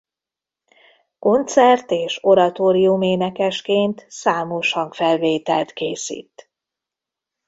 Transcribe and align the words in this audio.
Koncert 1.19 1.91
és 1.91 2.19
oratórium 2.21 3.01
énekesként 3.01 4.05
számos 4.09 4.71
hangfelvételt 4.71 5.73
készít. 5.73 6.51